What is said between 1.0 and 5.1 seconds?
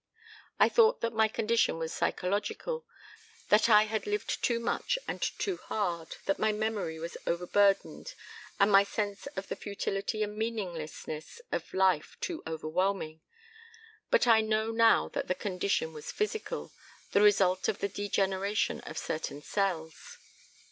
that my condition was psychological, that I had lived too much